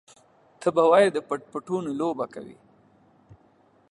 [0.59, 2.57] ته به وايې د پټ پټوني لوبه کوي.